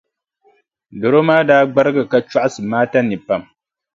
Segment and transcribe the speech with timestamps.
[0.99, 3.43] Dɔro maa daa gbarigi ka chɔɣisi Maata nii pam.